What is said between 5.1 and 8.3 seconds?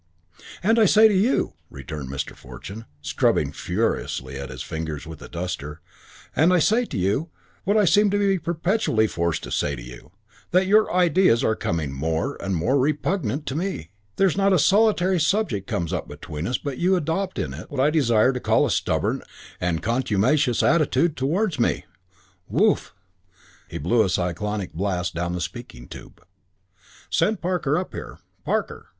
a duster, "and I say to you what I seem to